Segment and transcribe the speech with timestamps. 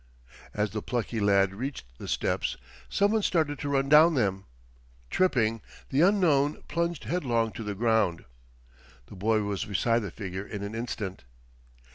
[0.55, 2.57] As the plucky lad reached the steps
[2.89, 4.45] some one started to run down them.
[5.11, 8.25] Tripping, the unknown plunged headlong to the ground.
[9.05, 11.23] The boy was beside the figure in an instant.